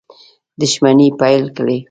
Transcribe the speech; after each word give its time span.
دښمني 0.61 1.07
پیل 1.19 1.43
کړي. 1.57 1.77